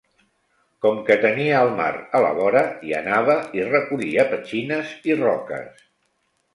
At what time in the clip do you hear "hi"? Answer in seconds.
2.89-2.97